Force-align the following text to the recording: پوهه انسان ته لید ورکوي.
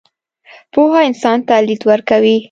پوهه 0.73 0.99
انسان 1.09 1.37
ته 1.47 1.55
لید 1.67 1.81
ورکوي. 1.89 2.35